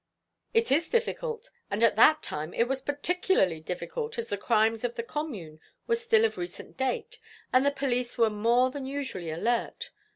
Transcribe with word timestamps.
"It 0.51 0.71
is 0.71 0.89
difficult; 0.89 1.51
and 1.69 1.83
at 1.83 1.95
that 1.95 2.23
time 2.23 2.55
it 2.55 2.67
was 2.67 2.81
particularly 2.81 3.59
difficult, 3.59 4.17
as 4.17 4.29
the 4.29 4.35
crimes 4.37 4.83
of 4.83 4.95
the 4.95 5.03
Commune 5.03 5.59
were 5.85 5.95
still 5.95 6.25
of 6.25 6.39
recent 6.39 6.75
date, 6.75 7.19
and 7.53 7.63
the 7.63 7.69
police 7.69 8.17
were 8.17 8.31
more 8.31 8.71
than 8.71 8.87
usually 8.87 9.29
alert. 9.29 9.91